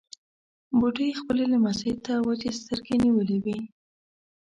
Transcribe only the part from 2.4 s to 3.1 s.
سترګې